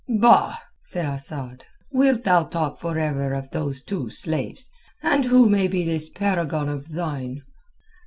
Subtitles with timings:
[0.09, 1.63] "Bah!" said Asad.
[1.91, 4.67] "Wilt thou talk forever of those two slaves?
[5.03, 7.43] And who may be this paragon of thine?"